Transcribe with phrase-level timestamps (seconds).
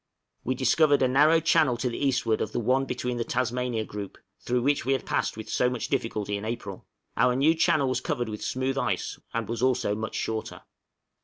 [0.43, 4.17] We discovered a narrow channel to the eastward of the one between the Tasmania Group,
[4.39, 8.01] through which we had passed with so much difficulty in April; our new channel was
[8.01, 10.61] covered with smooth ice, and was also much shorter.